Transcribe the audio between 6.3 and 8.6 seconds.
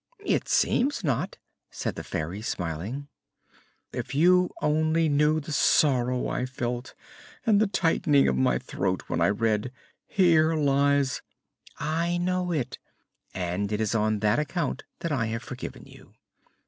felt and the tightening of my